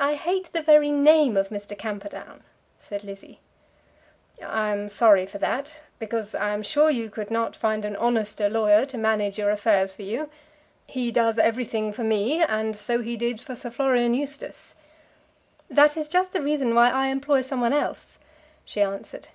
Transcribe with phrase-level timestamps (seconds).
[0.00, 1.78] "I hate the very name of Mr.
[1.78, 2.42] Camperdown,"
[2.80, 3.38] said Lizzie.
[4.42, 8.50] "I am sorry for that, because I am sure you could not find an honester
[8.50, 10.28] lawyer to manage your affairs for you.
[10.88, 14.74] He does everything for me, and so he did for Sir Florian Eustace."
[15.70, 18.18] "That is just the reason why I employ some one else,"
[18.64, 19.28] she answered.